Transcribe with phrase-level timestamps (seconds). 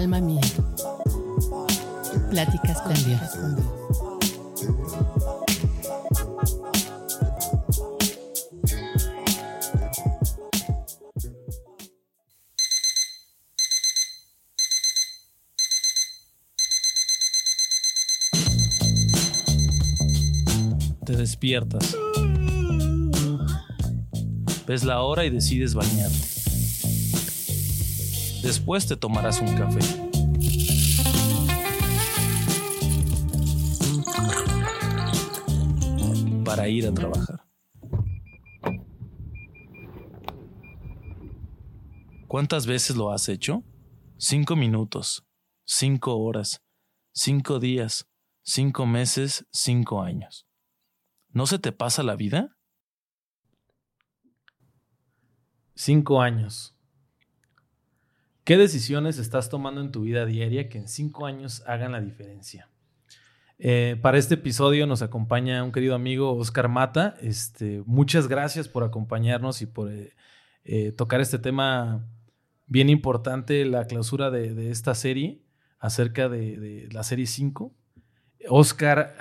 [0.00, 0.40] Alma mía.
[2.30, 3.20] Pláticas con Dios.
[21.04, 21.94] Te despiertas.
[24.66, 26.29] Ves la hora y decides bañarte.
[28.50, 29.78] Después te tomarás un café.
[36.44, 37.46] Para ir a trabajar.
[42.26, 43.62] ¿Cuántas veces lo has hecho?
[44.18, 45.24] Cinco minutos,
[45.64, 46.60] cinco horas,
[47.12, 48.08] cinco días,
[48.42, 50.48] cinco meses, cinco años.
[51.28, 52.56] ¿No se te pasa la vida?
[55.76, 56.74] Cinco años.
[58.44, 62.68] ¿Qué decisiones estás tomando en tu vida diaria que en cinco años hagan la diferencia?
[63.58, 67.16] Eh, para este episodio nos acompaña un querido amigo Oscar Mata.
[67.20, 70.14] Este, muchas gracias por acompañarnos y por eh,
[70.64, 72.06] eh, tocar este tema
[72.66, 75.42] bien importante, la clausura de, esta serie
[75.78, 77.74] acerca de, la serie 5.
[78.48, 79.16] Oscar,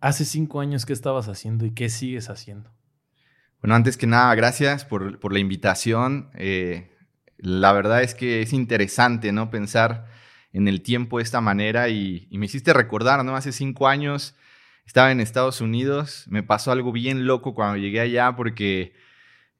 [0.00, 2.70] hace cinco años, ¿qué estabas haciendo y qué sigues haciendo?
[3.62, 6.28] Bueno, antes que nada, gracias por, la invitación.
[7.44, 9.50] La verdad es que es interesante, ¿no?
[9.50, 10.06] Pensar
[10.52, 13.36] en el tiempo de esta manera y, me hiciste recordar, ¿no?
[13.36, 14.34] Hace cinco años
[14.86, 18.94] estaba en Estados Unidos, me pasó algo bien loco cuando llegué allá porque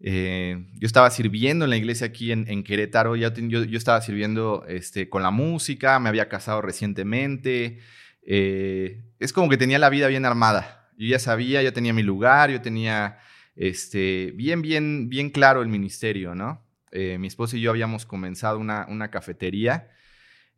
[0.01, 3.29] eh, yo estaba sirviendo en la iglesia aquí en, Querétaro, yo,
[3.77, 7.81] estaba sirviendo este, con la música, me había casado recientemente,
[8.27, 10.91] eh, es como que tenía la vida bien armada.
[10.97, 13.19] Yo ya sabía, yo tenía mi lugar, yo tenía
[13.57, 16.65] este, bien, bien, bien claro el ministerio, ¿no?
[16.97, 19.89] Eh, mi esposo y yo habíamos comenzado una, cafetería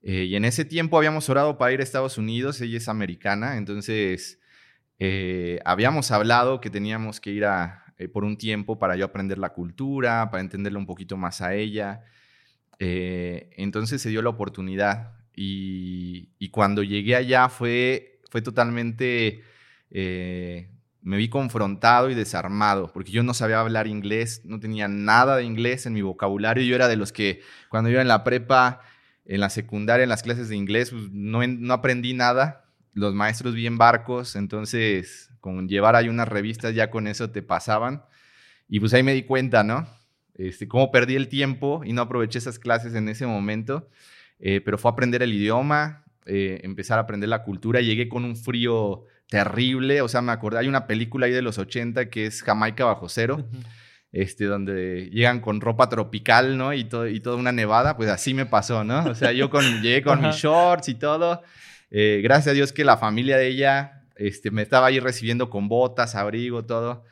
[0.02, 3.56] eh, y en ese tiempo habíamos orado para ir a Estados Unidos, ella es americana,
[3.56, 4.38] entonces
[4.98, 9.54] eh, habíamos hablado que teníamos que ir a, por un tiempo para yo aprender la
[9.54, 12.04] cultura, para entenderla un poquito más a ella.
[12.78, 19.42] entonces se dio la oportunidad y, y, cuando llegué allá fue, fue totalmente
[21.06, 25.44] me vi confrontado y desarmado, porque yo no sabía hablar inglés, no tenía nada de
[25.44, 26.64] inglés en mi vocabulario.
[26.64, 28.80] Yo era de los que cuando iba en la prepa,
[29.24, 32.64] en la secundaria, en las clases de inglés, pues, no, no aprendí nada.
[32.92, 38.02] Los maestros bien barcos, entonces con llevar ahí unas revistas ya con eso te pasaban.
[38.68, 39.86] Y pues ahí me di cuenta, ¿no?
[40.34, 43.88] Este, cómo perdí el tiempo y no aproveché esas clases en ese momento.
[44.40, 47.80] Eh, pero fue aprender el idioma, eh, empezar a aprender la cultura.
[47.80, 50.00] Llegué con un frío terrible.
[50.00, 53.08] O sea, me acordé, hay una película ahí de los 80 que es Jamaica bajo
[53.08, 53.48] cero.
[54.12, 56.72] Este, donde llegan con ropa tropical, ¿no?
[56.72, 59.04] Y, todo, y toda una nevada, pues así me pasó, ¿no?
[59.04, 61.42] O sea, yo con, llegué con mis shorts y todo.
[61.90, 65.68] Eh, gracias a Dios que la familia de ella este, me estaba ahí recibiendo con
[65.68, 67.04] botas, abrigo, todo.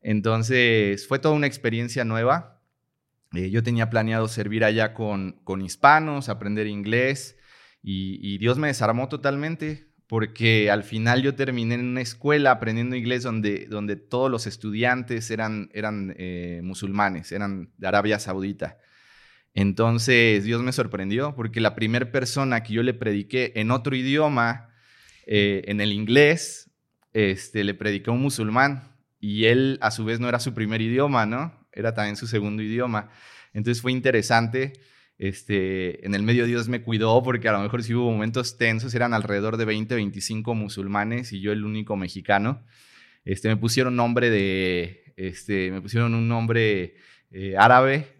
[0.00, 2.60] Entonces, fue toda una experiencia nueva.
[3.34, 7.38] Eh, yo tenía planeado servir allá con, con hispanos, aprender inglés,
[7.82, 12.96] y, y Dios me desarmó totalmente porque al final yo terminé en una escuela aprendiendo
[12.96, 18.76] inglés donde, donde todos los estudiantes eran, eran eh, musulmanes, eran de Arabia Saudita.
[19.54, 24.68] Entonces Dios me sorprendió porque la primera persona que yo le prediqué en otro idioma,
[25.26, 26.70] eh, en el inglés,
[27.14, 30.82] este, le prediqué a un musulmán y él a su vez no era su primer
[30.82, 31.66] idioma, ¿no?
[31.72, 33.08] Era también su segundo idioma.
[33.54, 34.74] Entonces fue interesante
[35.18, 38.94] este, en el medio Dios me cuidó porque a lo mejor si hubo momentos tensos,
[38.94, 42.64] eran alrededor de 20, 25 musulmanes y yo el único mexicano.
[43.24, 46.96] Este, me pusieron nombre de, este, me pusieron un nombre
[47.30, 48.08] eh, árabe.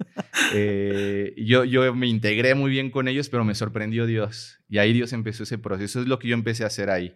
[0.55, 4.61] Eh, yo, yo me integré muy bien con ellos, pero me sorprendió Dios.
[4.69, 6.03] Y ahí Dios empezó ese proceso.
[6.03, 7.15] es lo que yo empecé a hacer ahí.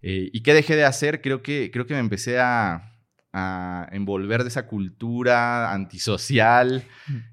[0.00, 1.20] Eh, ¿Y qué dejé de hacer?
[1.20, 2.97] Creo que, creo que me empecé a,
[3.32, 6.82] a envolver de esa cultura antisocial,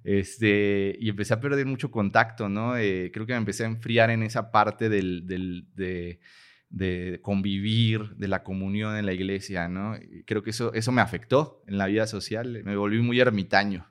[0.04, 2.78] este, y empecé a perder mucho contacto, ¿no?
[2.78, 8.44] Eh, creo que me empecé a enfriar en esa parte del, de, convivir, de la
[8.44, 9.98] comunión en la iglesia, ¿no?
[10.26, 13.90] creo que eso, eso me afectó en la vida social, me volví muy ermitaño.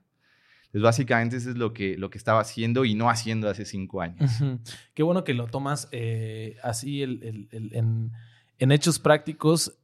[0.67, 4.03] Entonces, básicamente eso es lo que, lo que estaba haciendo y no haciendo hace cinco
[4.03, 4.33] años.
[4.93, 7.49] Qué bueno que lo tomas eh, así en,
[8.59, 9.79] en hechos prácticos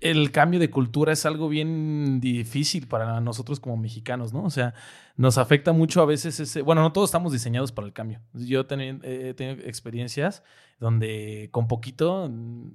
[0.00, 4.44] el cambio de cultura es algo bien difícil para nosotros como mexicanos, ¿no?
[4.44, 4.74] O sea,
[5.16, 6.62] nos afecta mucho a veces ese...
[6.62, 8.20] Bueno, no todos estamos diseñados para el cambio.
[8.32, 10.42] Yo he tenido experiencias
[10.78, 12.30] donde con poquito,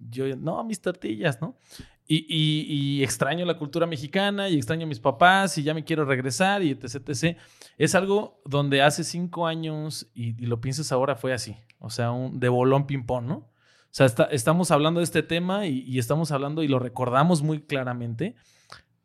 [0.09, 1.57] yo, no, mis tortillas, ¿no?
[2.05, 6.61] Y, extraño la cultura mexicana y extraño a mis papás y ya me quiero regresar
[6.61, 7.37] y etc, etc.
[7.77, 11.55] Es algo donde hace cinco años, y, lo piensas ahora, fue así.
[11.79, 13.52] O sea, un, de bolón ping-pong, ¿no?
[13.93, 18.35] O sea, estamos hablando de este tema y, estamos hablando y lo recordamos muy claramente,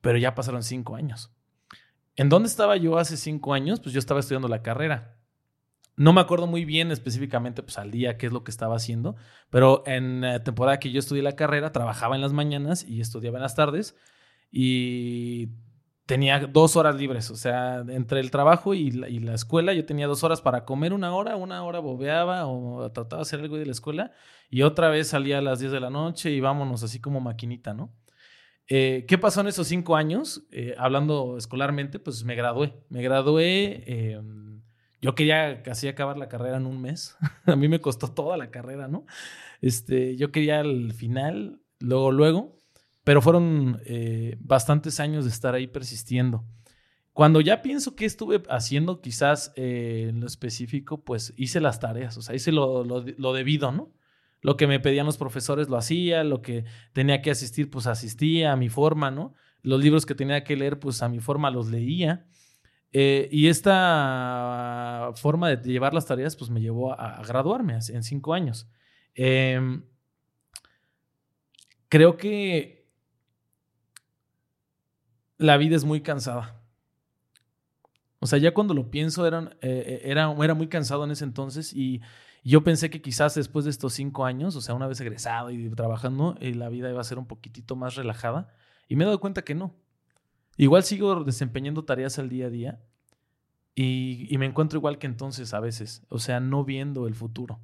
[0.00, 1.30] pero ya pasaron cinco años.
[2.16, 3.80] ¿En dónde estaba yo hace cinco años?
[3.80, 5.18] Pues yo estaba estudiando la carrera.
[5.96, 9.16] No me acuerdo muy bien específicamente pues, al día qué es lo que estaba haciendo,
[9.50, 13.36] pero en la temporada que yo estudié la carrera, trabajaba en las mañanas y estudiaba
[13.36, 13.94] en las tardes
[14.50, 15.50] y
[16.08, 20.24] tenía dos horas libres, o sea, entre el trabajo y la, escuela yo tenía dos
[20.24, 23.72] horas para comer una hora, una hora bobeaba o trataba de hacer algo de la
[23.72, 24.12] escuela
[24.48, 27.74] y otra vez salía a las 10 de la noche y vámonos así como maquinita,
[27.74, 27.94] ¿no?
[28.68, 30.46] Eh, ¿Qué pasó en esos cinco años?
[30.50, 32.72] Eh, hablando escolarmente, pues me gradué.
[32.88, 34.62] Me gradué em,
[35.02, 37.18] yo quería casi acabar la carrera en un mes.
[37.44, 39.04] a mí me costó toda la carrera, ¿no?
[39.60, 42.57] Este, yo quería el final, luego, luego,
[43.08, 46.44] pero fueron eh, bastantes años de estar ahí persistiendo.
[47.14, 52.18] Cuando ya pienso que estuve haciendo, quizás eh, en lo específico, pues hice las tareas,
[52.18, 53.94] o sea, hice lo, lo, debido, ¿no?
[54.42, 58.52] Lo que me pedían los profesores lo hacía, lo que tenía que asistir, pues asistía
[58.52, 59.32] a mi forma, ¿no?
[59.62, 62.26] Los libros que tenía que leer, pues a mi forma los leía.
[62.92, 68.34] Eh, y esta forma de llevar las tareas, pues me llevó a, graduarme en cinco
[68.34, 68.68] años.
[69.14, 69.82] Em,
[71.88, 72.77] creo que
[75.38, 76.60] la vida es muy cansada.
[78.20, 81.72] O sea, ya cuando lo pienso, era, eh, era, era muy cansado en ese entonces
[81.72, 82.00] y
[82.44, 85.68] yo pensé que quizás después de estos cinco años, o sea, una vez egresado y
[85.70, 88.48] trabajando, eh, la vida iba a ser un poquitito más relajada.
[88.88, 89.74] Y me he dado cuenta que no.
[90.56, 92.80] Igual sigo desempeñando tareas al día a día
[93.74, 97.60] y, me encuentro igual que entonces a veces, o sea, no viendo el futuro,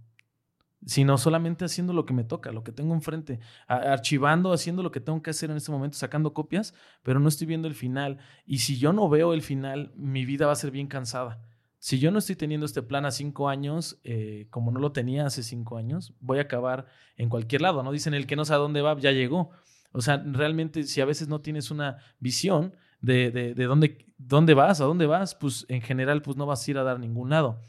[0.86, 5.00] sino solamente haciendo lo que me toca, lo que tengo enfrente, archivando, haciendo lo que
[5.00, 8.18] tengo que hacer en este momento, sacando copias, pero no estoy viendo el final.
[8.46, 11.42] Y si yo no veo el final, mi vida va a ser bien cansada.
[11.78, 15.26] Si yo no estoy teniendo este plan a cinco años, eh, como no lo tenía
[15.26, 17.92] hace cinco años, voy a acabar en cualquier lado, ¿no?
[17.92, 19.50] Dicen el que no sabe dónde va, ya llegó.
[19.92, 24.80] O sea, realmente si a veces no tienes una visión de, de, dónde, dónde vas,
[24.80, 27.60] a dónde vas, pues en general pues no vas a ir a dar ningún lado.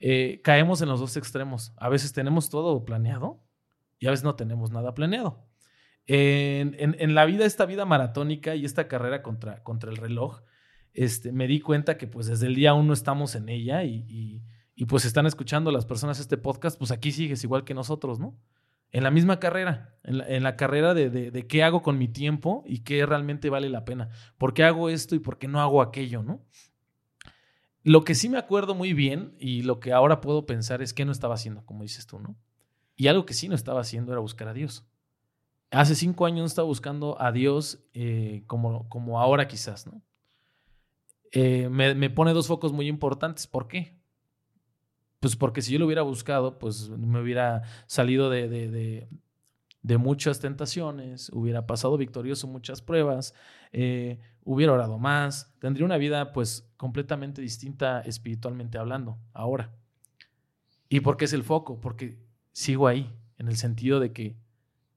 [0.00, 1.72] Eh, caemos en los dos extremos.
[1.76, 3.42] A veces tenemos todo planeado
[3.98, 5.46] y a veces no tenemos nada planeado.
[6.06, 10.40] En, en, la vida, esta vida maratónica y esta carrera contra, contra el reloj,
[10.92, 14.42] este, me di cuenta que pues desde el día uno estamos en ella y, y,
[14.74, 18.36] y pues están escuchando las personas este podcast, pues aquí sigues igual que nosotros, ¿no?
[18.92, 23.06] en la misma carrera, en la, carrera de, qué hago con mi tiempo y qué
[23.06, 24.10] realmente vale la pena.
[24.36, 26.44] ¿Por qué hago esto y por qué no hago aquello, no?
[27.82, 31.04] Lo que sí me acuerdo muy bien y lo que ahora puedo pensar es que
[31.04, 32.36] no estaba haciendo, como dices tú, ¿no?
[32.96, 34.84] Y algo que sí no estaba haciendo era buscar a Dios.
[35.70, 40.02] Hace cinco años no estaba buscando a Dios eh, como, como ahora quizás, ¿no?
[41.32, 43.46] Eh, me, me pone dos focos muy importantes.
[43.46, 44.00] ¿Por qué?
[45.20, 49.06] Pues porque si yo lo hubiera buscado, pues me hubiera salido de,
[49.98, 53.34] muchas tentaciones, hubiera pasado victorioso muchas pruebas,
[53.72, 54.18] eh,
[54.52, 59.70] hubiera orado más, tendría una vida pues completamente distinta espiritualmente hablando ahora.
[60.88, 61.80] ¿Y por qué es el foco?
[61.80, 62.18] Porque
[62.52, 64.36] sigo ahí, en el sentido de que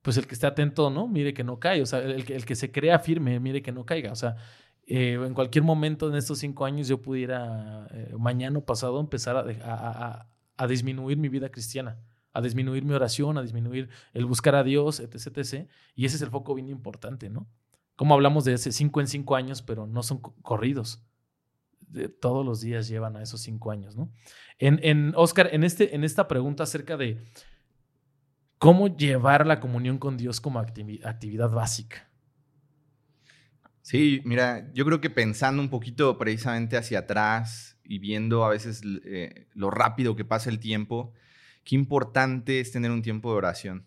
[0.02, 1.06] pues el que esté atento, ¿no?
[1.06, 3.86] Mire que no cae, o sea, el, el que se crea firme, mire que no
[3.86, 4.36] caiga, o sea,
[4.86, 9.36] eh, en cualquier momento en estos cinco años yo pudiera, eh, mañana o pasado, empezar
[9.36, 11.98] a, a, disminuir mi vida cristiana,
[12.32, 15.68] a disminuir mi oración, a disminuir el buscar a Dios, etc, etc.
[15.94, 17.46] Y ese es el foco bien importante, ¿no?
[17.96, 21.02] Como hablamos de ese cinco en cinco años, pero no son corridos.
[22.20, 24.12] Todos los días llevan a esos cinco años, ¿no?
[24.58, 27.22] En, en Oscar, en, este, en esta pregunta acerca de
[28.58, 32.10] cómo llevar la comunión con Dios como actividad básica.
[33.84, 38.80] Sí, mira, yo creo que pensando un poquito precisamente hacia atrás y viendo a veces
[39.04, 41.12] eh, lo rápido que pasa el tiempo,
[41.64, 43.86] qué importante es tener un tiempo de oración.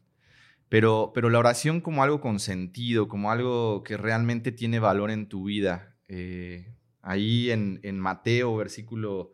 [0.69, 5.27] Pero, pero la oración como algo con sentido, como algo que realmente tiene valor en
[5.27, 5.95] tu vida.
[6.07, 9.31] Eh, ahí en, Mateo, versículo,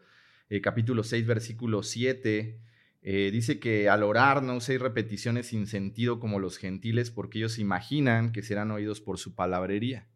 [0.49, 2.59] eh, capítulo 6, versículo 7,
[3.01, 8.31] dice que al orar no uséis repeticiones sin sentido como los gentiles, porque ellos imaginan
[8.31, 10.07] que serán oídos por su palabrería.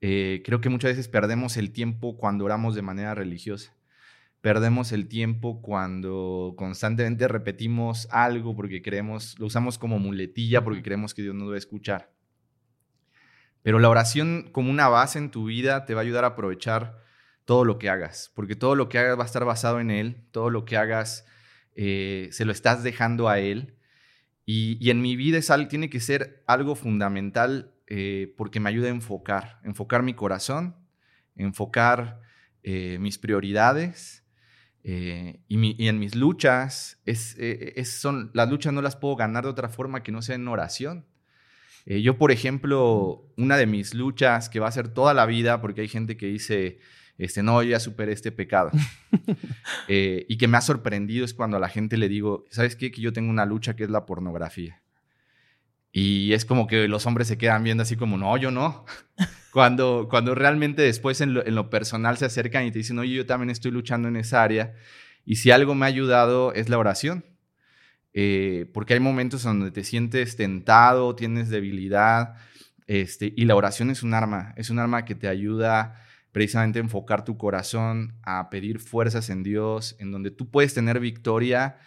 [0.00, 3.75] Eh, creo que muchas veces perdemos el tiempo cuando oramos de manera religiosa.
[4.46, 11.14] Perdemos el tiempo cuando constantemente repetimos algo porque creemos, lo usamos como muletilla porque creemos
[11.14, 12.12] que Dios nos va a escuchar.
[13.64, 17.02] Pero la oración como una base en tu vida te va a ayudar a aprovechar
[17.44, 20.28] todo lo que hagas, porque todo lo que hagas va a estar basado en Él,
[20.30, 21.26] todo lo que hagas
[21.74, 23.74] eh, se lo estás dejando a Él.
[24.44, 28.90] Y, en mi vida es, tiene que ser algo fundamental eh, porque me ayuda a
[28.90, 30.76] enfocar, enfocar mi corazón,
[31.34, 32.20] enfocar
[32.62, 34.22] eh, mis prioridades
[34.88, 37.00] eh, y, en mis luchas.
[37.04, 37.36] Es,
[37.90, 41.04] son, las luchas no las puedo ganar de otra forma que no sea en oración.
[41.86, 45.80] yo, por ejemplo, una de mis luchas que va a ser toda la vida, porque
[45.80, 46.78] hay gente que dice,
[47.18, 48.70] este, no, yo ya superé este pecado.
[49.88, 52.92] y que me ha sorprendido es cuando a la gente le digo, ¿sabes qué?
[52.92, 54.82] Que yo tengo una lucha que es la pornografía.
[55.98, 58.84] Y es como que los hombres se quedan viendo así como, no, yo no.
[59.50, 63.48] cuando, cuando realmente después en lo, personal se acercan y te dicen, oye, yo también
[63.48, 64.74] estoy luchando en esa área.
[65.24, 67.24] Y si algo me ha ayudado es la oración.
[68.12, 72.34] Eh, porque hay momentos donde te sientes tentado, tienes debilidad.
[72.86, 75.94] Este, y la oración es un arma, es un arma que te ayuda
[76.30, 81.00] precisamente a enfocar tu corazón, a pedir fuerzas en Dios, en donde tú puedes tener
[81.00, 81.78] victoria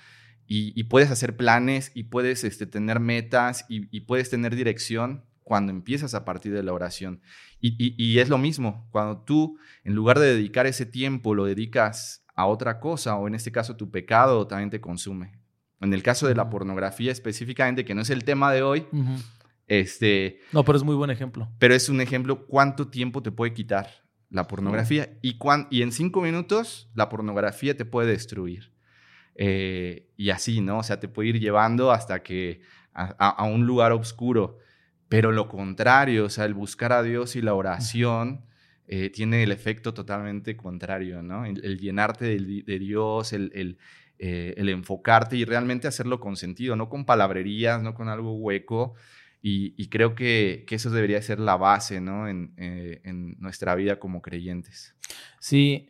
[0.51, 6.15] y, puedes hacer planes y puedes este, tener metas y, puedes tener dirección cuando empiezas
[6.15, 7.21] a partir de la oración.
[7.61, 12.47] Y, es lo mismo, cuando tú, en lugar de dedicar ese tiempo, lo dedicas a
[12.47, 15.39] otra cosa, o en este caso tu pecado también te consume.
[15.81, 18.87] En el caso de la pornografía específicamente, que no es el tema de hoy,
[19.67, 20.39] este...
[20.51, 21.47] No, pero es muy buen ejemplo.
[21.59, 25.15] Pero es un ejemplo cuánto tiempo te puede quitar la pornografía.
[25.21, 25.37] y,
[25.69, 28.78] y en cinco minutos la pornografía te puede destruir.
[29.41, 30.79] Eh, y así, ¿no?
[30.79, 32.59] O sea, te puede ir llevando hasta que
[32.93, 34.57] a, un lugar oscuro.
[35.07, 38.45] Pero lo contrario, o sea, el buscar a Dios y la oración
[38.85, 41.45] eh, tiene el efecto totalmente contrario, ¿no?
[41.45, 43.77] El, llenarte de, Dios, el,
[44.17, 48.95] eh, el, enfocarte y realmente hacerlo con sentido, no con palabrerías, no con algo hueco.
[49.41, 52.27] Y, creo que, eso debería ser la base, ¿no?
[52.27, 54.97] En, en nuestra vida como creyentes.
[55.39, 55.87] Sí,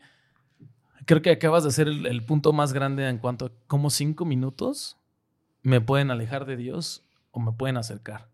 [1.10, 4.96] creo que acabas de hacer el, punto más grande en cuanto a cómo cinco minutos
[5.64, 8.30] me pueden alejar de Dios o me pueden acercar.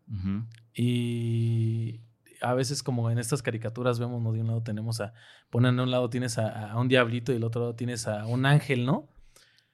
[0.73, 2.01] Y
[2.41, 4.33] a veces como en estas caricaturas vemos, ¿no?
[4.33, 5.13] De un lado tenemos a,
[5.49, 8.45] ponen de un lado tienes a, un diablito y del otro lado tienes a un
[8.45, 9.07] ángel, ¿no?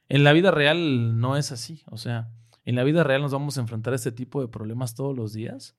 [0.08, 1.82] En la vida real no es así.
[1.90, 2.30] O sea,
[2.66, 5.34] en la vida real nos vamos a enfrentar a este tipo de problemas todos los
[5.34, 5.76] días,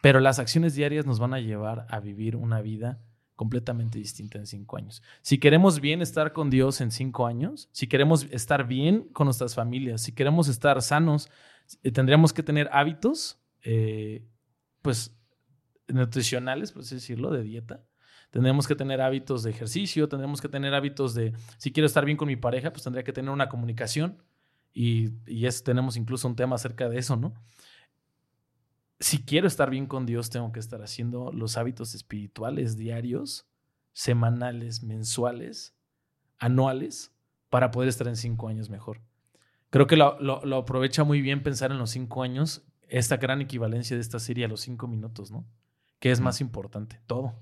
[0.00, 2.98] pero las acciones diarias nos van a llevar a vivir una vida
[3.40, 5.02] completamente distinta en cinco años.
[5.22, 9.54] Si queremos bien estar con Dios en cinco años, si queremos estar bien con nuestras
[9.54, 11.30] familias, si queremos estar sanos,
[11.82, 14.26] eh, tendríamos que tener hábitos, eh,
[14.82, 15.16] pues,
[15.88, 17.82] nutricionales, por así decirlo, de dieta.
[18.28, 22.18] Tendríamos que tener hábitos de ejercicio, tendríamos que tener hábitos de, si quiero estar bien
[22.18, 24.22] con mi pareja, pues tendría que tener una comunicación.
[24.74, 27.32] Y, y es, tenemos incluso un tema acerca de eso, ¿no?
[29.00, 33.48] Si quiero estar bien con Dios, tengo que estar haciendo los hábitos espirituales diarios,
[33.94, 35.74] semanales, mensuales,
[36.38, 37.12] anuales,
[37.48, 39.00] para poder estar en cinco años mejor.
[39.70, 44.02] Creo que lo, aprovecha muy bien pensar en los cinco años, esta gran equivalencia de
[44.02, 45.46] esta serie a los cinco minutos, ¿no?
[45.98, 47.00] ¿Qué es más importante?
[47.06, 47.34] Todo.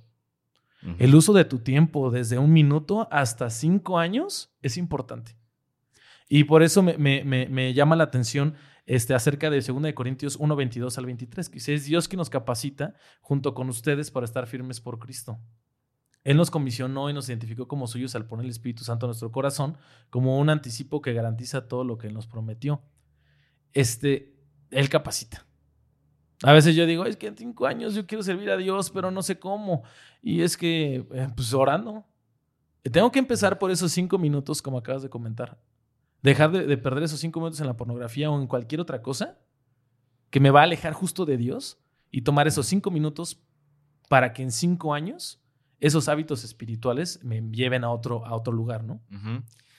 [0.98, 5.36] El uso de tu tiempo desde un minuto hasta cinco años es importante.
[6.28, 8.54] Y por eso me, me llama la atención
[8.88, 12.30] este, acerca de 2 de Corintios 1, 22 al 23, que es Dios quien nos
[12.30, 15.38] capacita junto con ustedes para estar firmes por Cristo.
[16.24, 19.30] Él nos comisionó y nos identificó como suyos al poner el Espíritu Santo en nuestro
[19.30, 19.76] corazón
[20.08, 22.80] como un anticipo que garantiza todo lo que Él nos prometió.
[23.74, 24.34] Este,
[24.70, 25.46] Él capacita.
[26.42, 29.10] A veces yo digo, es que en cinco años yo quiero servir a Dios, pero
[29.10, 29.82] no sé cómo.
[30.22, 32.06] Y es que, eh, pues orando.
[32.90, 35.58] Tengo que empezar por esos cinco minutos, como acabas de comentar
[36.22, 39.38] dejar de, perder esos cinco minutos en la pornografía o en cualquier otra cosa
[40.30, 41.78] que me va a alejar justo de Dios
[42.10, 43.40] y tomar esos cinco minutos
[44.08, 45.40] para que en cinco años
[45.80, 49.00] esos hábitos espirituales me lleven a otro, a otro lugar, ¿no?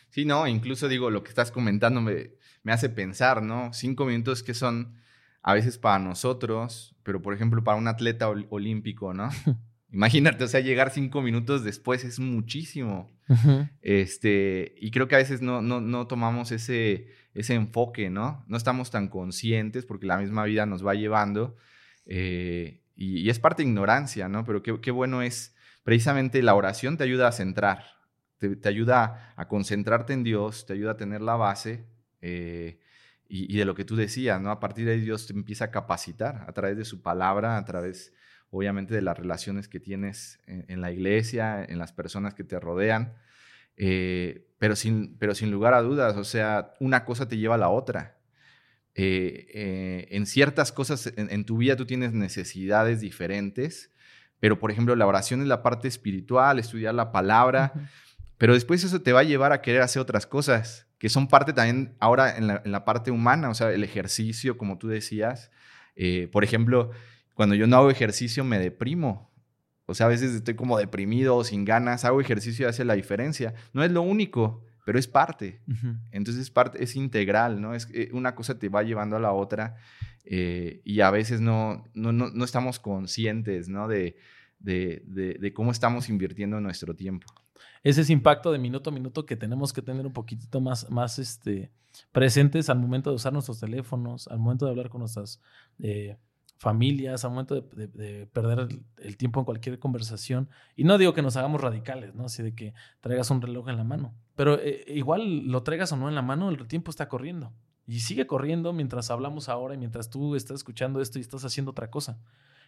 [0.09, 2.31] Sí, no, incluso digo, lo que estás comentando me,
[2.63, 3.73] me hace pensar, ¿no?
[3.73, 4.95] Cinco minutos que son
[5.41, 9.29] a veces para nosotros, pero por ejemplo para un atleta olímpico, ¿no?
[9.91, 13.09] Imagínate, o sea, llegar cinco minutos después es muchísimo.
[13.81, 18.43] este, y creo que a veces no, no, no tomamos ese, ese enfoque, ¿no?
[18.47, 21.55] No estamos tan conscientes porque la misma vida nos va llevando.
[22.05, 24.45] Eh, y, es parte de ignorancia, ¿no?
[24.45, 27.85] Pero qué, qué, bueno es, precisamente la oración te ayuda a centrar,
[28.37, 31.85] te, ayuda a concentrarte en Dios, te ayuda a tener la base.
[32.21, 32.79] Eh,
[33.27, 34.51] y, y, de lo que tú decías, ¿no?
[34.51, 37.65] A partir de ahí Dios te empieza a capacitar a través de su palabra, a
[37.65, 38.11] través
[38.51, 43.13] obviamente de las relaciones que tienes en, la iglesia, en las personas que te rodean,
[43.77, 47.59] eh, pero, sin, pero sin lugar a dudas, o sea, una cosa te lleva a
[47.59, 48.17] la otra.
[48.95, 53.91] Eh, eh, en ciertas cosas en, tu vida tú tienes necesidades diferentes,
[54.39, 57.71] pero por ejemplo la oración es la parte espiritual, estudiar la palabra,
[58.37, 61.53] pero después eso te va a llevar a querer hacer otras cosas, que son parte
[61.53, 65.51] también ahora en la, parte humana, o sea, el ejercicio, como tú decías.
[66.33, 66.91] por ejemplo,
[67.39, 69.31] cuando yo no hago ejercicio me deprimo.
[69.85, 72.95] O sea, a veces estoy como deprimido o sin ganas, hago ejercicio y hace la
[72.95, 73.53] diferencia.
[73.71, 75.61] No es lo único, pero es parte.
[76.11, 77.75] Entonces es parte, es integral, ¿no?
[77.75, 79.77] Es eh, una cosa te va llevando a la otra
[80.25, 83.87] eh, y a veces no, no, no, estamos conscientes, ¿no?
[83.87, 84.17] De,
[84.59, 85.01] de,
[85.39, 87.27] de, cómo estamos invirtiendo nuestro tiempo.
[87.83, 91.19] Ese es impacto de minuto a minuto que tenemos que tener un poquitito más, más
[91.19, 91.71] este,
[92.11, 95.41] presentes al momento de usar nuestros teléfonos, al momento de hablar con nuestras
[95.81, 96.17] eh,
[96.59, 100.49] familias, al momento de, perder el, tiempo en cualquier conversación.
[100.75, 102.25] Y no digo que nos hagamos radicales, ¿no?
[102.25, 104.13] Así de que traigas un reloj en la mano.
[104.35, 107.53] Pero eh, igual lo traigas o no en la mano, el tiempo está corriendo.
[107.87, 111.71] Y sigue corriendo mientras hablamos ahora y mientras tú estás escuchando esto y estás haciendo
[111.71, 112.19] otra cosa.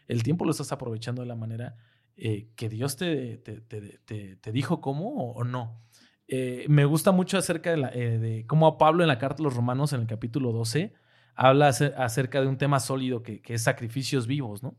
[0.08, 1.76] El tiempo lo estás aprovechando de la manera
[2.16, 5.82] eh, que Dios te, te, dijo cómo o, no.
[6.30, 10.00] Eh, me gusta mucho acerca de, cómo Pablo en la carta a los romanos en
[10.00, 10.94] el capítulo 12
[11.42, 14.76] habla acerca de un tema sólido que, es sacrificios vivos, ¿no?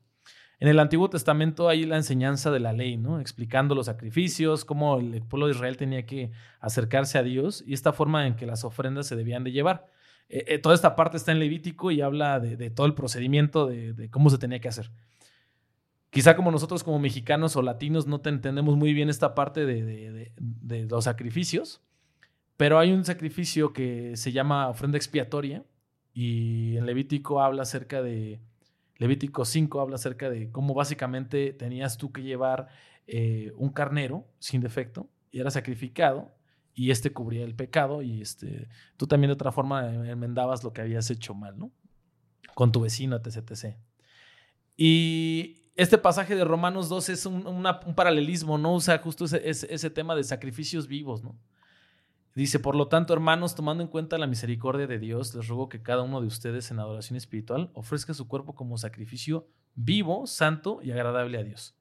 [0.61, 3.19] En el Antiguo Testamento hay la enseñanza de la ley, ¿no?
[3.19, 7.93] Explicando los sacrificios, cómo el pueblo de Israel tenía que acercarse a Dios y esta
[7.93, 9.87] forma en que las ofrendas se debían de llevar.
[10.29, 14.09] Eh, eh, toda esta parte está en Levítico y habla de, todo el procedimiento de,
[14.11, 14.93] cómo se tenía que hacer.
[16.11, 20.87] Quizá como nosotros como mexicanos o latinos no te entendemos muy bien esta parte de,
[20.89, 21.83] los sacrificios,
[22.57, 25.65] pero hay un sacrificio que se llama ofrenda expiatoria,
[26.13, 28.41] y en Levítico habla acerca de,
[28.97, 32.69] Levítico 5 habla acerca de cómo básicamente tenías tú que llevar
[33.07, 36.31] eh, un carnero sin defecto y era sacrificado
[36.75, 40.83] y este cubría el pecado y este, tú también de otra forma enmendabas lo que
[40.83, 41.73] habías hecho mal, ¿no?
[42.55, 43.51] Con tu vecino, etc.
[43.51, 43.77] etc.
[44.77, 48.75] Y este pasaje de Romanos 2 es un, paralelismo, ¿no?
[48.75, 51.37] Usa justo ese, ese, tema de sacrificios vivos, ¿no?
[52.35, 55.83] Dice, por lo tanto, hermanos, tomando en cuenta la misericordia de Dios, les ruego que
[55.83, 60.93] cada uno de ustedes en adoración espiritual ofrezca su cuerpo como sacrificio vivo, santo y
[60.93, 61.75] agradable a Dios.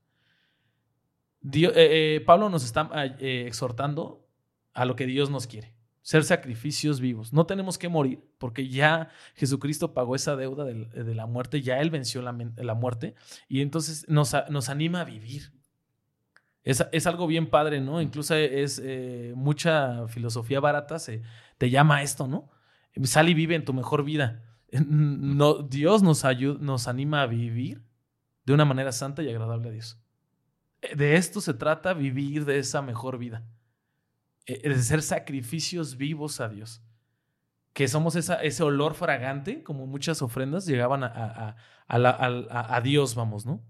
[1.44, 2.90] Eh, eh, Pablo nos está
[3.20, 4.28] eh, exhortando
[4.74, 7.32] a lo que Dios nos quiere, ser sacrificios vivos.
[7.32, 11.90] No tenemos que morir porque ya Jesucristo pagó esa deuda de, la muerte, ya Él
[11.90, 13.16] venció la, la muerte
[13.48, 15.54] y entonces nos, nos anima a vivir.
[16.64, 18.02] Es, algo bien padre, ¿no?
[18.02, 21.24] Incluso es eh, mucha filosofía barata, se,
[21.58, 22.52] te llama a esto, ¿no?
[23.04, 24.44] Sal y vive en tu mejor vida.
[24.72, 27.84] No, Dios nos, ayuda, nos anima a vivir
[28.46, 30.00] de una manera santa y agradable a Dios.
[30.82, 33.44] Eh, de esto se trata, vivir de esa mejor vida.
[34.46, 36.84] Eh, de ser sacrificios vivos a Dios.
[37.74, 41.56] Que somos esa, ese olor fragante, como muchas ofrendas llegaban a,
[41.88, 43.64] a, a Dios, vamos, ¿no?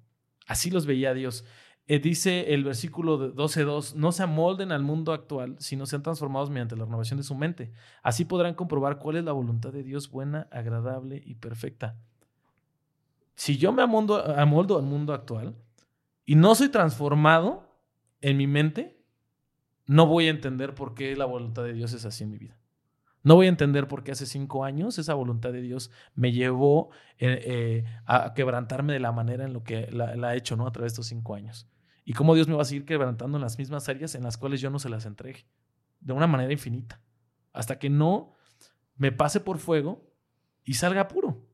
[0.47, 1.45] Así los veía Dios.
[1.87, 6.75] Eh, dice el versículo 12.2, no se amolden al mundo actual, sino sean transformados mediante
[6.75, 7.71] la renovación de su mente.
[8.03, 11.97] Así podrán comprobar cuál es la voluntad de Dios buena, agradable y perfecta.
[13.35, 15.55] Si yo me amoldo, amoldo al mundo actual
[16.25, 17.67] y no soy transformado
[18.21, 19.01] en mi mente,
[19.87, 22.61] no voy a entender por qué la voluntad de Dios es así en mi vida.
[23.23, 26.89] No voy a entender por qué hace cinco años esa voluntad de Dios me llevó
[27.19, 30.67] eh, eh, a quebrantarme de la manera en lo que la, ha hecho ¿no?
[30.67, 31.67] a través de estos cinco años
[32.03, 34.60] y cómo Dios me va a seguir quebrantando en las mismas áreas en las cuales
[34.60, 35.45] yo no se las entregue,
[35.99, 36.99] de una manera infinita,
[37.53, 38.34] hasta que no
[38.95, 40.12] me pase por fuego
[40.63, 41.47] y salga puro.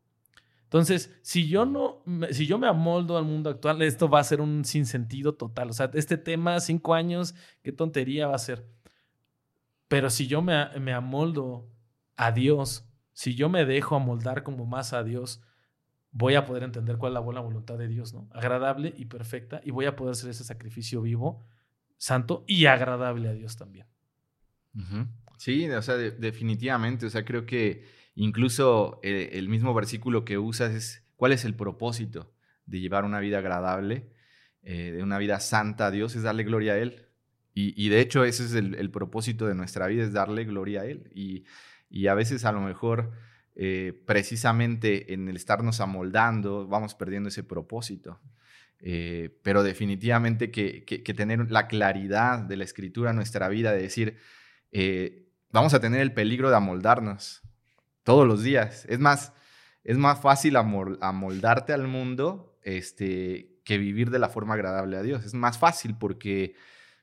[0.63, 4.41] Entonces, si yo no, si yo me amoldo al mundo actual, esto va a ser
[4.41, 5.69] un sinsentido total.
[5.69, 8.67] O sea, este tema, cinco años, qué tontería va a ser.
[9.87, 11.69] Pero si yo me, amoldo
[12.15, 15.41] a Dios, si yo me dejo amoldar como más a Dios,
[16.11, 18.27] voy a poder entender cuál es la buena voluntad de Dios, ¿no?
[18.33, 21.47] Agradable y perfecta, y voy a poder hacer ese sacrificio vivo,
[21.97, 23.87] santo y agradable a Dios también.
[25.37, 30.73] Sí, o sea, definitivamente, o sea, creo que incluso eh, el mismo versículo que usas
[30.73, 32.33] es, ¿cuál es el propósito
[32.65, 34.11] de llevar una vida agradable,
[34.61, 36.15] eh, de una vida santa a Dios?
[36.15, 37.06] Es darle gloria a Él.
[37.59, 41.09] Y, de hecho ese es el, propósito de nuestra vida, es darle gloria a Él.
[41.15, 41.45] Y,
[41.89, 43.11] y a veces a lo mejor
[43.55, 48.19] eh, precisamente en el estarnos amoldando, vamos perdiendo ese propósito.
[48.79, 50.83] Eh, pero definitivamente que,
[51.15, 54.17] tener la claridad de la escritura en nuestra vida, de decir,
[54.71, 57.41] eh, vamos a tener el peligro de amoldarnos
[58.03, 58.85] todos los días.
[58.87, 59.33] Es más,
[59.83, 65.25] es más fácil amoldarte al mundo este, que vivir de la forma agradable a Dios.
[65.25, 66.53] Es más fácil porque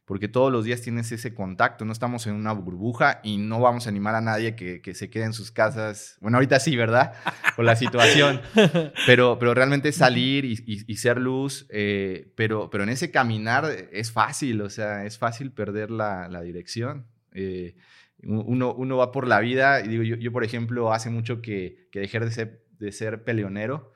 [0.04, 3.86] porque todos los días tienes ese contacto, no estamos en una burbuja y no vamos
[3.86, 6.18] a animar a nadie que, que se quede en sus casas.
[6.20, 7.14] Bueno, ahorita sí, ¿verdad?
[7.56, 8.40] Con la situación,
[9.06, 14.12] pero, pero realmente salir y, y, ser luz, eh, pero, pero en ese caminar es
[14.12, 17.06] fácil, o sea, es fácil perder la, la dirección.
[17.32, 17.76] Eh,
[18.22, 21.88] uno, uno, va por la vida, y digo, yo, yo por ejemplo, hace mucho que,
[21.90, 23.92] que dejé de ser, de ser peleonero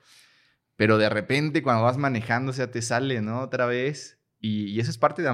[0.79, 3.41] pero de repente cuando vas manejando, o sea, te sale, ¿no?
[3.41, 4.18] Otra vez.
[4.39, 5.29] Y, eso es parte de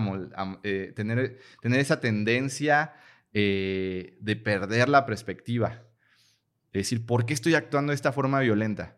[0.63, 2.93] eh, tener, tener esa tendencia
[3.33, 5.83] eh, de perder la perspectiva.
[6.67, 8.97] Es decir, ¿por qué estoy actuando de esta forma violenta?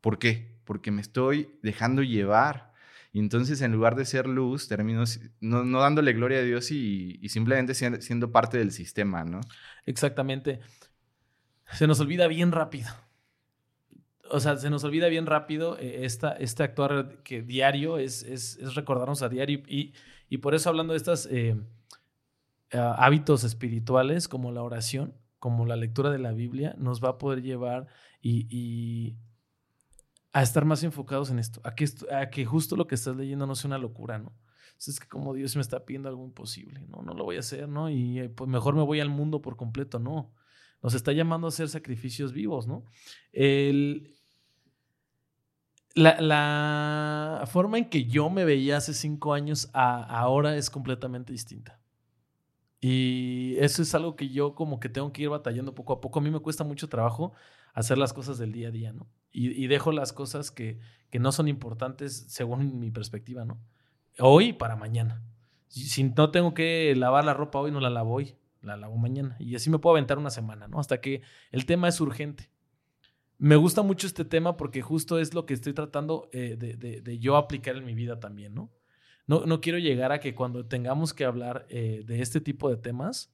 [0.00, 0.58] ¿Por qué?
[0.64, 2.72] Porque me estoy dejando llevar.
[3.12, 5.04] Y entonces, en lugar de ser luz, termino
[5.40, 9.40] no, dándole gloria a Dios y, simplemente siendo, parte del sistema, ¿no?
[9.84, 10.60] Exactamente.
[11.72, 12.88] Se nos olvida bien rápido.
[14.30, 18.74] O sea, se nos olvida bien rápido eh, esta, este actuar que diario es, es,
[18.74, 19.62] recordarnos a diario.
[19.66, 19.92] Y,
[20.28, 21.56] y, por eso, hablando de estos eh,
[22.72, 27.42] hábitos espirituales, como la oración, como la lectura de la Biblia, nos va a poder
[27.42, 27.86] llevar
[28.22, 29.16] y
[30.32, 33.46] a estar más enfocados en esto, a que, a que justo lo que estás leyendo
[33.46, 34.32] no sea una locura, ¿no?
[34.78, 37.68] es que como Dios me está pidiendo algo imposible, no, no lo voy a hacer,
[37.68, 37.90] ¿no?
[37.90, 40.32] Y eh, pues mejor me voy al mundo por completo, no.
[40.82, 42.86] Nos está llamando a hacer sacrificios vivos, ¿no?
[43.30, 44.14] El,
[45.94, 51.32] la, la, forma en que yo me veía hace cinco años a ahora es completamente
[51.32, 51.80] distinta.
[52.80, 56.18] Y eso es algo que yo como que tengo que ir batallando poco a poco.
[56.18, 57.32] A mí me cuesta mucho trabajo
[57.74, 59.06] hacer las cosas del día a día, ¿no?
[59.32, 63.60] Y, dejo las cosas que, que, no son importantes según mi perspectiva, ¿no?
[64.18, 65.22] Hoy para mañana.
[65.68, 69.36] Si no tengo que lavar la ropa hoy, no la lavo hoy, la lavo mañana.
[69.38, 70.80] Y así me puedo aventar una semana, ¿no?
[70.80, 71.22] Hasta que
[71.52, 72.50] el tema es urgente.
[73.42, 77.18] Me gusta mucho este tema porque justo es lo que estoy tratando eh, de, de,
[77.18, 78.70] yo aplicar en mi vida también, ¿no?
[79.26, 82.76] No, no quiero llegar a que cuando tengamos que hablar eh, de este tipo de
[82.76, 83.32] temas,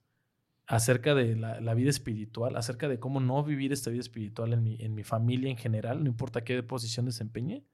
[0.69, 4.77] acerca de la, vida espiritual, acerca de cómo no vivir esta vida espiritual en mi,
[4.79, 7.65] en mi familia en general, no importa qué posición desempeñe,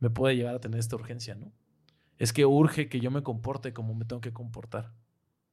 [0.00, 1.50] me puede llevar a tener esta urgencia, ¿no?
[2.18, 4.92] Es que urge que yo me comporte como me tengo que comportar,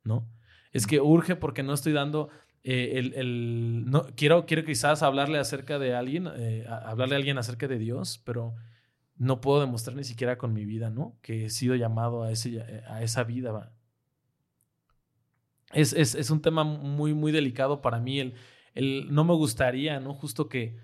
[0.03, 0.29] ¿no?
[0.73, 2.27] Es que urge porque no estoy dando
[2.63, 7.67] eh, el, no, quiero, quiero quizás hablarle acerca de alguien, eh, hablarle a alguien acerca
[7.67, 8.55] de Dios, pero
[9.15, 11.17] no puedo demostrar ni siquiera con mi vida, ¿no?
[11.21, 13.71] Que he sido llamado a, ese, a esa vida,
[15.73, 18.19] es, es, es, un tema muy, muy delicado para mí.
[18.19, 18.33] El,
[18.73, 20.13] el, no me gustaría, ¿no?
[20.13, 20.77] Justo que,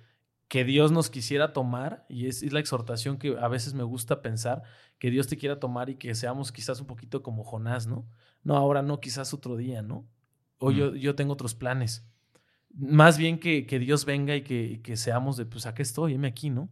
[0.48, 4.64] que Dios nos quisiera tomar, y es, la exhortación que a veces me gusta pensar,
[5.00, 8.08] que Dios te quiera tomar y que seamos quizás un poquito como Jonás, ¿no?
[8.44, 10.08] No, ahora no, quizás otro día, ¿no?
[10.64, 12.06] O yo, yo tengo otros planes.
[12.74, 16.28] Más bien que, que Dios venga y que, que, seamos de, pues, aquí estoy, heme
[16.28, 16.70] aquí, ¿no?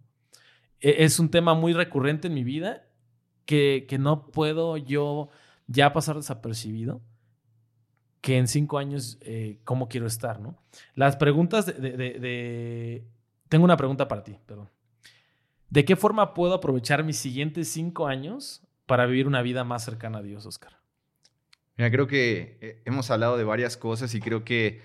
[0.80, 2.88] E, es un tema muy recurrente en mi vida
[3.46, 5.30] que, que no puedo yo
[5.68, 7.02] ya pasar desapercibido
[8.22, 10.56] que en cinco años eh, cómo quiero estar, ¿no?
[10.96, 13.04] Las preguntas de,
[13.50, 14.70] Tengo una pregunta para ti, perdón.
[15.70, 20.20] ¿De qué forma puedo aprovechar mis siguientes cinco años para vivir una vida más cercana
[20.20, 20.74] a Dios, Oscar?
[21.78, 24.82] Mira, creo que eh, hemos hablado de varias cosas y creo que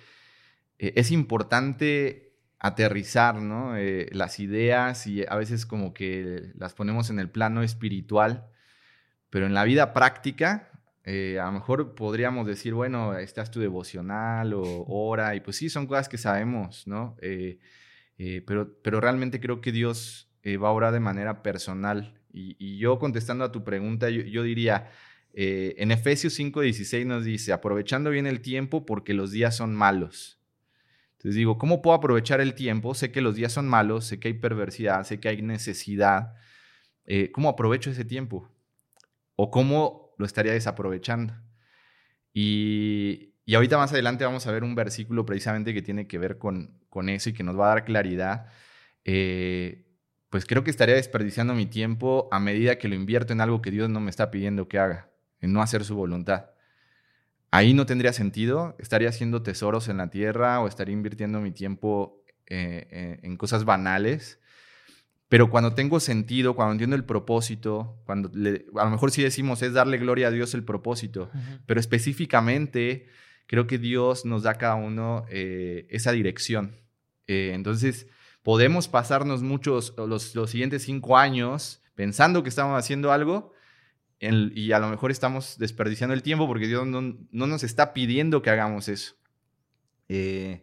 [0.78, 3.74] eh, es importante aterrizar, ¿no?
[4.12, 8.48] las ideas y a veces como que las ponemos en el plano espiritual,
[9.28, 10.70] pero en la vida práctica
[11.08, 15.70] eh, a lo mejor podríamos decir, bueno, estás tu devocional o hora, y pues sí,
[15.70, 17.16] son cosas que sabemos, ¿no?
[17.22, 17.60] Eh,
[18.18, 22.20] eh, pero, pero realmente creo que Dios va a orar de manera personal.
[22.32, 24.90] Y, yo contestando a tu pregunta, yo, diría,
[25.36, 30.40] en Efesios 5:16 nos dice, aprovechando bien el tiempo porque los días son malos.
[31.12, 32.94] Entonces digo, ¿cómo puedo aprovechar el tiempo?
[32.94, 36.34] Sé que los días son malos, sé que hay perversidad, sé que hay necesidad.
[37.32, 38.50] ¿Cómo aprovecho ese tiempo?
[39.34, 41.34] ¿O cómo lo estaría desaprovechando.
[42.32, 46.38] Y, y, ahorita más adelante vamos a ver un versículo precisamente que tiene que ver
[46.38, 48.46] con, con eso y que nos va a dar claridad.
[49.04, 49.86] Eh,
[50.30, 53.70] pues creo que estaría desperdiciando mi tiempo a medida que lo invierto en algo que
[53.70, 56.50] Dios no me está pidiendo que haga, en no hacer su voluntad.
[57.50, 62.22] Ahí no tendría sentido, estaría haciendo tesoros en la tierra o estaría invirtiendo mi tiempo
[62.46, 64.40] eh, eh, en cosas banales
[65.28, 69.72] pero cuando tengo sentido, cuando entiendo el propósito, cuando a lo mejor sí decimos es
[69.72, 71.30] darle gloria a Dios el propósito,
[71.66, 73.06] pero específicamente
[73.46, 76.76] creo que Dios nos da a cada uno eh, esa dirección.
[77.26, 78.06] Eh, entonces,
[78.44, 83.52] podemos pasarnos muchos, los, los, siguientes cinco años pensando que estamos haciendo algo
[84.20, 88.42] y a lo mejor estamos desperdiciando el tiempo porque Dios no, no nos está pidiendo
[88.42, 89.14] que hagamos eso.
[90.08, 90.62] Eh,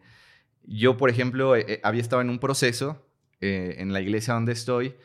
[0.63, 3.05] yo, por ejemplo, había estado en un proceso
[3.45, 4.95] eh, en la iglesia donde estoy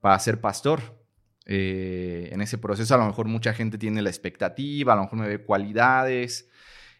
[0.00, 1.02] para ser pastor.
[1.46, 5.18] Eh, en ese proceso a lo mejor mucha gente tiene la expectativa, a lo mejor
[5.20, 6.50] me ve cualidades,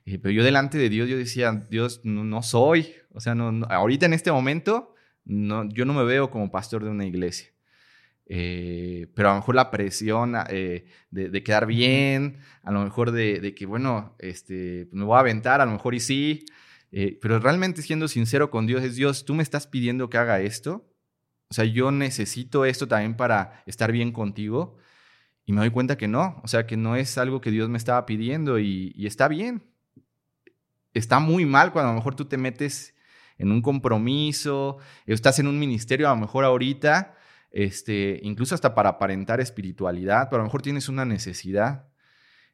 [0.06, 4.06] eh, pero yo delante de Dios yo decía, Dios, no, soy, o sea, no, ahorita
[4.06, 4.94] en este momento
[5.26, 7.48] yo no me veo como pastor de una iglesia.
[8.28, 10.34] Pero a lo mejor la presión
[11.10, 15.66] de, quedar bien, a lo mejor de, que, bueno, este, me voy a aventar, a
[15.66, 16.44] lo mejor y sí,
[16.92, 20.40] eh, pero realmente siendo sincero con Dios, es Dios, tú me estás pidiendo que haga
[20.40, 20.90] esto.
[21.48, 24.78] O sea, yo necesito esto también para estar bien contigo.
[25.44, 27.78] Y me doy cuenta que no, o sea, que no es algo que Dios me
[27.78, 29.62] estaba pidiendo y, está bien.
[30.92, 32.94] Está muy mal cuando a lo mejor tú te metes
[33.38, 37.14] en un compromiso, estás en un ministerio a lo mejor ahorita,
[37.56, 41.88] este, incluso hasta para aparentar espiritualidad, pero a lo mejor tienes una necesidad.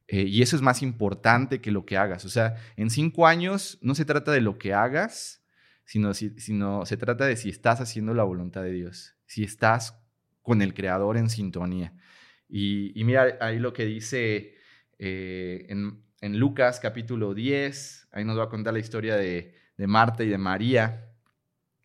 [0.06, 2.24] Eh, y eso es más importante que lo que hagas.
[2.24, 5.44] O sea, en cinco años no se trata de lo que hagas,
[5.84, 10.00] sino, sino se trata de si estás haciendo la voluntad de Dios, si estás
[10.40, 11.94] con el Creador en sintonía.
[12.48, 14.54] Y, mira ahí lo que dice
[15.00, 20.28] eh, en, Lucas capítulo 10, ahí nos va a contar la historia de Marta y
[20.28, 21.11] de María.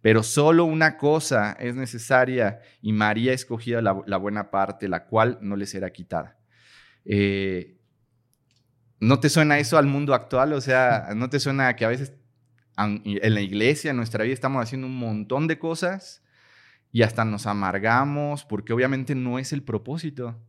[0.00, 5.38] Pero solo una cosa es necesaria y María ha escogido la, buena parte, la cual
[5.42, 6.38] no le será quitada.
[7.04, 7.76] Eh,
[9.00, 10.52] ¿No te suena eso al mundo actual?
[10.52, 12.12] O sea, ¿no te suena que a veces
[12.76, 16.22] en la iglesia, en nuestra vida, estamos haciendo un montón de cosas
[16.92, 20.40] y hasta nos amargamos porque obviamente no es el propósito?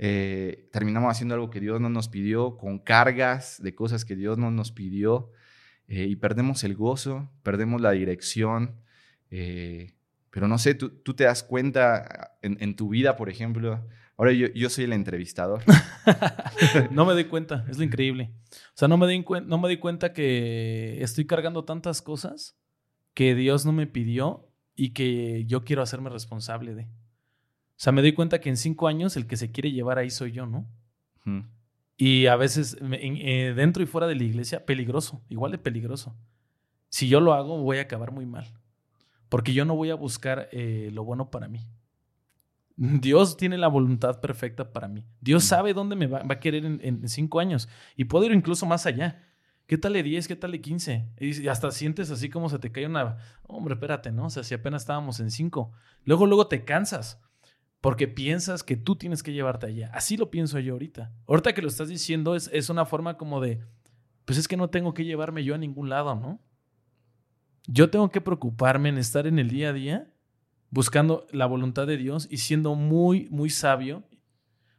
[0.00, 4.38] Eh, terminamos haciendo algo que Dios no nos pidió, con cargas de cosas que Dios
[4.38, 5.32] no nos pidió,
[5.88, 8.76] eh, y perdemos el gozo, perdemos la dirección.
[9.30, 9.94] Eh,
[10.30, 13.84] pero no sé, tú, te das cuenta en, tu vida, por ejemplo.
[14.18, 15.62] Ahora yo, soy el entrevistador.
[16.90, 18.30] no me doy cuenta, es lo increíble.
[18.50, 22.56] O sea, no me, doy no me doy cuenta que estoy cargando tantas cosas
[23.14, 26.84] que Dios no me pidió y que yo quiero hacerme responsable de.
[26.84, 30.10] O sea, me doy cuenta que en cinco años el que se quiere llevar ahí
[30.10, 30.68] soy yo, ¿no?
[32.00, 36.16] Y a veces, eh, dentro y fuera de la iglesia, peligroso, igual de peligroso.
[36.88, 38.46] Si yo lo hago, voy a acabar muy mal.
[39.28, 41.68] Porque yo no voy a buscar eh, lo bueno para mí.
[42.76, 45.04] Dios tiene la voluntad perfecta para mí.
[45.20, 47.68] Dios sabe dónde me va, a querer en, cinco años.
[47.96, 49.24] Y puedo ir incluso más allá.
[49.66, 50.28] ¿Qué tal de 10?
[50.28, 51.08] ¿Qué tal de 15?
[51.18, 53.16] Y hasta sientes así como se te cae una...
[53.42, 54.26] Hombre, espérate, ¿no?
[54.26, 55.72] O sea, si apenas estábamos en cinco.
[56.04, 57.20] Luego, luego te cansas
[57.80, 59.90] porque piensas que tú tienes que llevarte allá.
[59.94, 61.12] Así lo pienso yo ahorita.
[61.26, 63.60] Ahorita que lo estás diciendo es, es una forma como de,
[64.24, 66.40] pues es que no tengo que llevarme yo a ningún lado, ¿no?
[67.66, 70.12] Yo tengo que preocuparme en estar en el día a día
[70.70, 74.04] buscando la voluntad de Dios y siendo muy, muy sabio.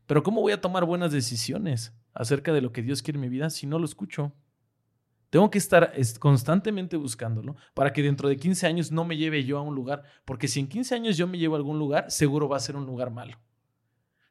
[0.05, 3.29] Pero ¿cómo voy a tomar buenas decisiones acerca de lo que Dios quiere en mi
[3.29, 4.33] vida si no lo escucho?
[5.29, 9.57] Tengo que estar constantemente buscándolo para que dentro de 15 años no me lleve yo
[9.57, 12.49] a un lugar, porque si en 15 años yo me llevo a algún lugar, seguro
[12.49, 13.37] va a ser un lugar malo.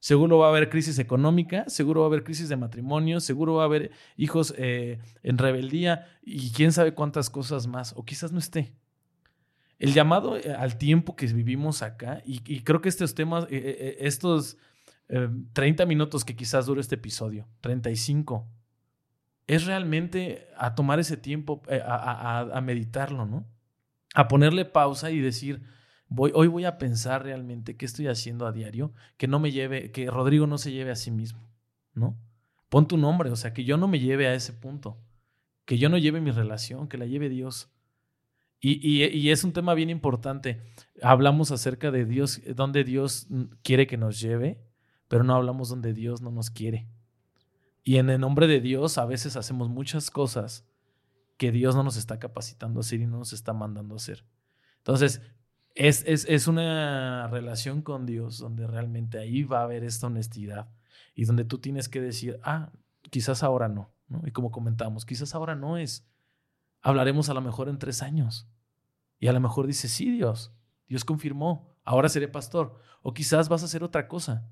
[0.01, 3.63] Seguro va a haber crisis económica, seguro va a haber crisis de matrimonio, seguro va
[3.63, 8.39] a haber hijos eh, en rebeldía y quién sabe cuántas cosas más, o quizás no
[8.39, 8.73] esté.
[9.81, 14.57] El llamado eh, al tiempo que vivimos acá, y, creo que estos temas, eh, estos
[15.55, 18.47] 30 minutos que quizás dure este episodio, 35,
[19.49, 23.47] es realmente a tomar ese tiempo, eh, a, meditarlo, ¿no?
[24.15, 25.63] A ponerle pausa y decir,
[26.07, 29.91] voy, hoy voy a pensar realmente qué estoy haciendo a diario, que no me lleve,
[29.91, 31.51] que Rodrigo no se lleve a sí mismo,
[31.95, 32.17] ¿no?
[32.69, 35.01] Pon tu nombre, o sea, que yo no me lleve a ese punto,
[35.65, 37.73] que yo no lleve mi relación, que la lleve Dios.
[38.61, 40.61] Y, y, es un tema bien importante.
[41.01, 43.29] Hablamos acerca de Dios, donde Dios
[43.63, 44.61] quiere que nos lleve,
[45.07, 46.89] pero no hablamos donde Dios no nos quiere.
[47.89, 50.67] Y en el nombre de Dios a veces hacemos muchas cosas
[51.39, 54.27] que Dios no nos está capacitando a hacer y no nos está mandando a hacer.
[54.77, 55.23] Entonces,
[55.75, 60.69] es, es, una relación con Dios donde realmente ahí va a haber esta honestidad
[61.15, 62.73] y donde tú tienes que decir, ah,
[63.09, 63.91] quizás ahora no.
[64.27, 66.07] Y como comentamos, quizás ahora no es.
[66.83, 68.51] Hablaremos a lo mejor en tres años.
[69.19, 70.53] Y a lo mejor dice, sí, Dios,
[70.89, 72.83] Dios confirmó, ahora seré pastor.
[73.01, 74.47] O quizás vas a hacer otra cosa.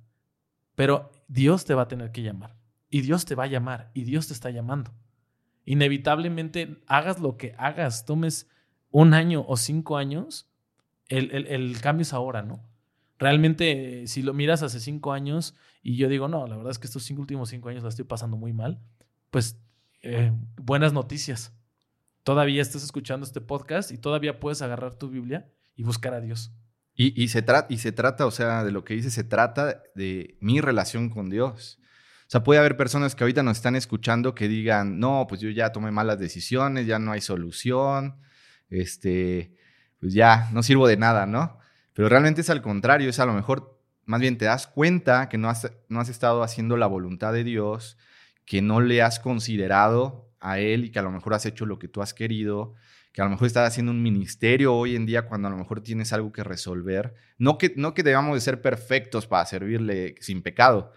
[0.75, 2.57] Pero Dios te va a tener que llamar.
[2.97, 4.91] Y Dios te va a llamar y Dios te está llamando.
[5.67, 8.49] Inevitablemente, hagas lo que hagas, tomes
[8.91, 10.49] un año o cinco años,
[11.09, 12.67] el, cambio es ahora, ¿no?
[13.19, 16.87] Realmente, si lo miras hace cinco años y yo digo, no, la verdad es que
[16.87, 18.81] estos cinco últimos cinco años la estoy pasando muy mal,
[19.31, 19.61] pues
[20.01, 21.55] eh, buenas noticias.
[22.23, 26.51] Todavía estás escuchando este podcast y todavía puedes agarrar tu Biblia y buscar a Dios.
[26.95, 30.39] Y, se, trata, y se trata, o sea, de lo que dice, se trata de
[30.41, 31.79] mi relación con Dios.
[32.27, 35.49] O sea, puede haber personas que ahorita nos están escuchando que digan, no, pues yo
[35.51, 38.17] ya tomé malas decisiones, ya no hay solución,
[38.69, 39.55] este,
[40.01, 41.59] pues ya no sirvo de nada, ¿no?
[41.93, 45.39] Pero realmente es al contrario, es a lo mejor más bien te das cuenta que
[45.39, 47.97] no has, no has estado haciendo la voluntad de Dios,
[48.45, 51.79] que no le has considerado a Él y que a lo mejor has hecho lo
[51.79, 52.75] que tú has querido,
[53.13, 55.81] que a lo mejor estás haciendo un ministerio hoy en día cuando a lo mejor
[55.81, 57.15] tienes algo que resolver.
[57.39, 60.93] No que, no que debamos de ser perfectos para servirle sin pecado,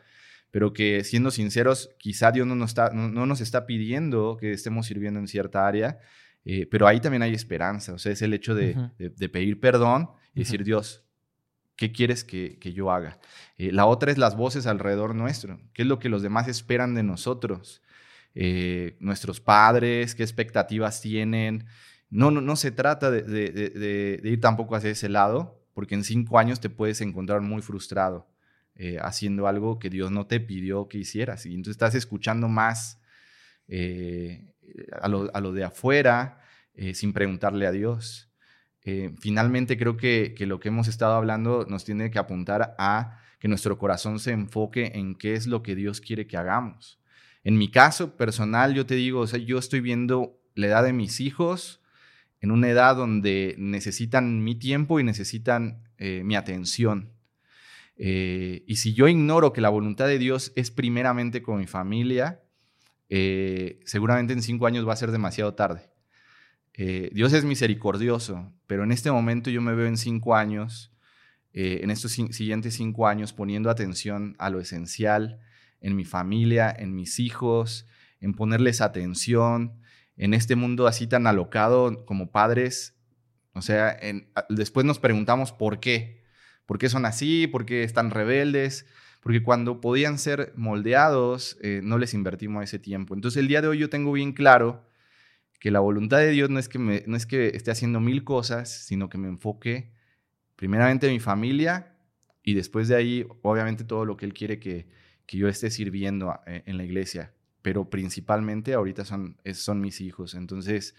[0.52, 4.88] pero que siendo sinceros, quizá Dios no nos está, no, nos está pidiendo que estemos
[4.88, 6.00] sirviendo en cierta área,
[6.46, 7.94] eh, pero ahí también hay esperanza.
[7.94, 8.76] O sea, es el hecho de,
[9.32, 11.04] pedir perdón y decir, Dios,
[11.76, 13.20] ¿qué quieres que, yo haga?
[13.58, 15.60] Eh, la otra es las voces alrededor nuestro.
[15.74, 17.82] ¿Qué es lo que los demás esperan de nosotros?
[18.34, 21.66] Eh, nuestros padres, qué expectativas tienen.
[22.10, 26.40] No, no, no se trata de, de, ir tampoco hacia ese lado, porque en cinco
[26.40, 28.28] años te puedes encontrar muy frustrado.
[28.82, 31.46] Eh, haciendo algo que Dios no te pidió que hicieras.
[31.46, 33.02] Y entonces estás escuchando más
[33.68, 34.54] eh,
[35.02, 36.40] a, lo, de afuera
[36.76, 38.32] eh, sin preguntarle a Dios.
[39.20, 43.78] finalmente creo que, lo que hemos estado hablando nos tiene que apuntar a que nuestro
[43.78, 47.02] corazón se enfoque en qué es lo que Dios quiere que hagamos.
[47.44, 51.20] En mi caso personal, yo te digo, o yo estoy viendo la edad de mis
[51.20, 51.82] hijos
[52.40, 57.19] en una edad donde necesitan mi tiempo y necesitan mi atención.
[58.02, 62.42] Eh, y si yo ignoro que la voluntad de Dios es primeramente con mi familia,
[63.10, 65.92] eh, seguramente en cinco años va a ser demasiado tarde.
[66.74, 70.94] Eh, Dios es misericordioso, pero en este momento yo me veo en cinco años,
[71.52, 75.40] en estos siguientes cinco años, poniendo atención a lo esencial
[75.82, 77.88] en mi familia, en mis hijos,
[78.22, 79.82] en ponerles atención,
[80.16, 82.96] en este mundo así tan alocado como padres.
[83.54, 84.00] O sea,
[84.48, 86.19] después nos preguntamos por qué.
[86.70, 87.48] ¿Por qué son así?
[87.48, 88.86] ¿Por qué están rebeldes?
[89.22, 93.16] Porque cuando podían ser moldeados, eh, no les invertimos ese tiempo.
[93.16, 94.88] Entonces el día de hoy yo tengo bien claro
[95.60, 98.70] que la voluntad de Dios no es que, no es que esté haciendo mil cosas,
[98.70, 99.94] sino que me enfoque
[100.56, 101.98] primeramente en mi familia
[102.44, 104.88] y después de ahí, obviamente, todo lo que Él quiere que,
[105.28, 107.34] yo esté sirviendo eh, en la iglesia.
[107.64, 110.36] Pero principalmente ahorita son, son mis hijos.
[110.36, 110.94] Entonces,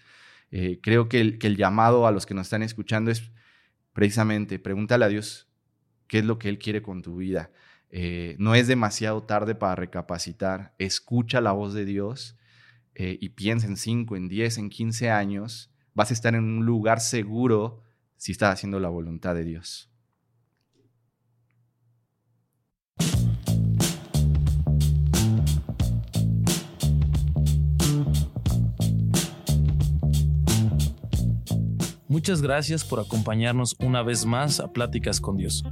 [0.51, 3.31] eh, creo que el, que el llamado a los que nos están escuchando es
[3.93, 5.47] precisamente, pregúntale a Dios
[6.11, 7.51] qué es lo que Él quiere con tu vida.
[7.89, 10.75] Eh, no es demasiado tarde para recapacitar.
[10.77, 12.37] Escucha la voz de Dios
[12.95, 15.71] eh, y piensa en 5, en 10, en 15 años.
[15.93, 17.81] Vas a estar en un lugar seguro
[18.17, 19.89] si estás haciendo la voluntad de Dios.
[32.09, 35.63] Muchas gracias por acompañarnos una vez más a Pláticas con Dios.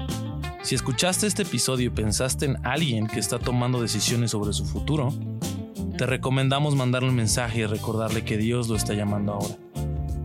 [0.69, 5.12] Si escuchaste este episodio y pensaste en alguien que está tomando decisiones sobre su futuro,
[5.97, 9.55] te recomendamos mandarle un mensaje y recordarle que Dios lo está llamando ahora.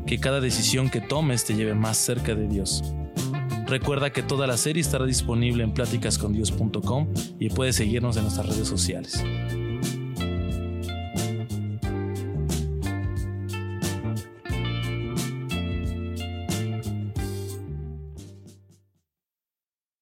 [0.06, 2.84] Que cada decisión que tomes te lleve más cerca de Dios.
[3.66, 7.08] Recuerda que toda la serie estará disponible en pláticascondios.com
[7.40, 9.24] y puedes seguirnos en nuestras redes sociales.